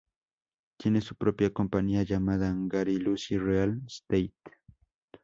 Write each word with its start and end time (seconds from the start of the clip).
Tiene 0.79 0.99
su 1.01 1.15
propia 1.15 1.53
compañía 1.53 2.01
llamada 2.01 2.51
"Gary 2.57 2.97
Lucy 2.97 3.37
Real 3.37 3.81
Estate". 3.85 4.33